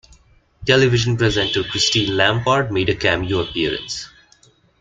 [0.65, 4.09] Television presenter Christine Lampard made a cameo appearance.